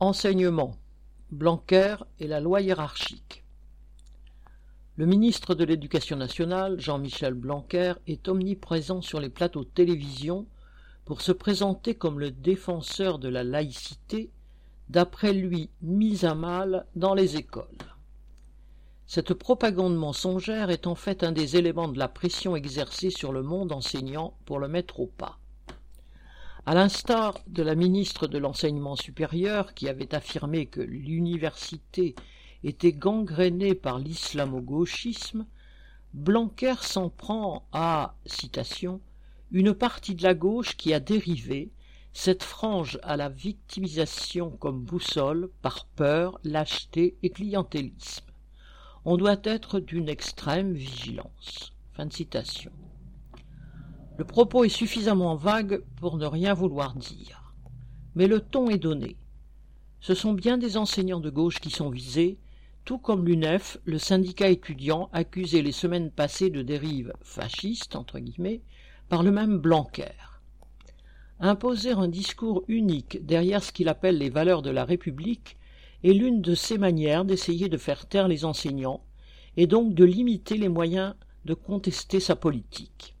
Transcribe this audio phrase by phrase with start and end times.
[0.00, 0.76] Enseignement
[1.32, 3.42] Blanquer et la loi hiérarchique
[4.94, 10.46] Le ministre de l'Éducation nationale, Jean-Michel Blanquer, est omniprésent sur les plateaux de télévision
[11.04, 14.30] pour se présenter comme le défenseur de la laïcité,
[14.88, 17.66] d'après lui mise à mal dans les écoles.
[19.08, 23.42] Cette propagande mensongère est en fait un des éléments de la pression exercée sur le
[23.42, 25.40] monde enseignant pour le mettre au pas.
[26.66, 32.14] À l'instar de la ministre de l'Enseignement supérieur qui avait affirmé que l'université
[32.64, 35.46] était gangrénée par l'islamo-gauchisme,
[36.14, 39.00] Blanquer s'en prend à, citation,
[39.52, 41.70] une partie de la gauche qui a dérivé,
[42.12, 48.24] cette frange à la victimisation comme boussole par peur, lâcheté et clientélisme.
[49.04, 51.72] On doit être d'une extrême vigilance.
[54.18, 57.54] Le propos est suffisamment vague pour ne rien vouloir dire.
[58.16, 59.16] Mais le ton est donné.
[60.00, 62.36] Ce sont bien des enseignants de gauche qui sont visés,
[62.84, 68.60] tout comme l'UNEF, le syndicat étudiant accusé les semaines passées de dérive fasciste, entre guillemets,
[69.08, 70.10] par le même Blanquer.
[71.38, 75.56] Imposer un discours unique derrière ce qu'il appelle les valeurs de la République
[76.02, 79.04] est l'une de ses manières d'essayer de faire taire les enseignants
[79.56, 83.14] et donc de limiter les moyens de contester sa politique.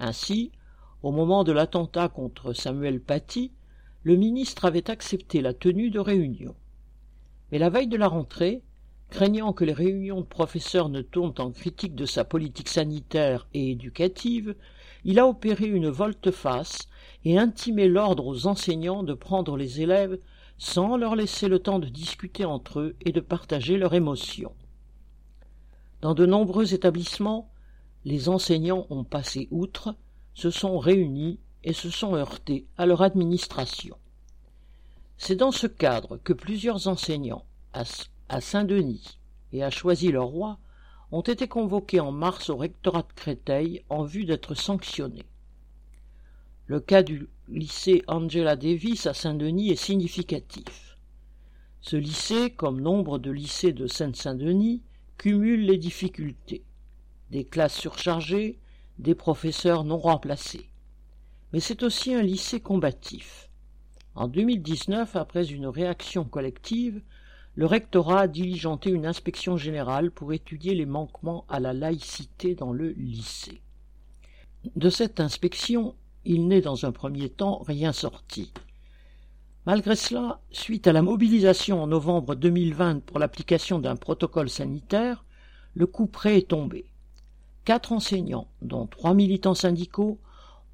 [0.00, 0.50] Ainsi,
[1.02, 3.52] au moment de l'attentat contre Samuel Paty,
[4.02, 6.56] le ministre avait accepté la tenue de réunions.
[7.52, 8.62] Mais la veille de la rentrée,
[9.10, 13.72] craignant que les réunions de professeurs ne tournent en critique de sa politique sanitaire et
[13.72, 14.54] éducative,
[15.04, 16.88] il a opéré une volte-face
[17.26, 20.18] et intimé l'ordre aux enseignants de prendre les élèves
[20.56, 24.54] sans leur laisser le temps de discuter entre eux et de partager leurs émotions.
[26.00, 27.49] Dans de nombreux établissements,
[28.04, 29.94] les enseignants ont passé outre,
[30.34, 33.96] se sont réunis et se sont heurtés à leur administration.
[35.18, 39.18] C'est dans ce cadre que plusieurs enseignants, à Saint-Denis
[39.52, 40.58] et à Choisy-le-Roi,
[41.12, 45.26] ont été convoqués en mars au rectorat de Créteil en vue d'être sanctionnés.
[46.66, 50.96] Le cas du lycée Angela Davis à Saint-Denis est significatif.
[51.82, 54.82] Ce lycée, comme nombre de lycées de Seine-Saint-Denis,
[55.18, 56.62] cumule les difficultés
[57.30, 58.58] des classes surchargées,
[58.98, 60.68] des professeurs non remplacés.
[61.52, 63.48] Mais c'est aussi un lycée combatif.
[64.14, 67.00] En 2019, après une réaction collective,
[67.54, 72.72] le rectorat a diligenté une inspection générale pour étudier les manquements à la laïcité dans
[72.72, 73.62] le lycée.
[74.76, 78.52] De cette inspection, il n'est dans un premier temps rien sorti.
[79.66, 85.24] Malgré cela, suite à la mobilisation en novembre 2020 pour l'application d'un protocole sanitaire,
[85.74, 86.89] le coup près est tombé.
[87.64, 90.18] Quatre enseignants, dont trois militants syndicaux,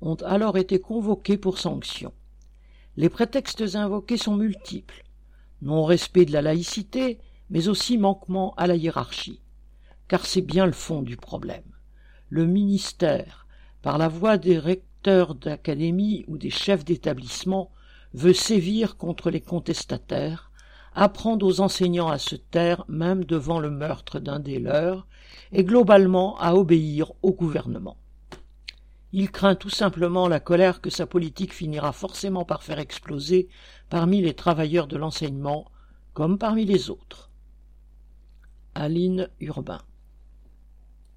[0.00, 2.12] ont alors été convoqués pour sanction.
[2.96, 5.06] Les prétextes invoqués sont multiples
[5.62, 7.18] non-respect de la laïcité,
[7.50, 9.40] mais aussi manquement à la hiérarchie.
[10.08, 11.64] Car c'est bien le fond du problème.
[12.28, 13.46] Le ministère,
[13.82, 17.70] par la voix des recteurs d'académie ou des chefs d'établissement,
[18.14, 20.50] veut sévir contre les contestataires,
[20.96, 25.06] apprendre aux enseignants à se taire même devant le meurtre d'un des leurs,
[25.52, 27.98] et globalement à obéir au gouvernement.
[29.12, 33.48] Il craint tout simplement la colère que sa politique finira forcément par faire exploser
[33.88, 35.70] parmi les travailleurs de l'enseignement
[36.14, 37.30] comme parmi les autres.
[38.74, 39.82] Aline Urbain